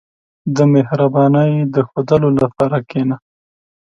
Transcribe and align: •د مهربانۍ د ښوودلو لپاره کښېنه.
•د 0.55 0.57
مهربانۍ 0.73 1.51
د 1.73 1.75
ښوودلو 1.87 2.29
لپاره 2.41 2.77
کښېنه. 2.89 3.17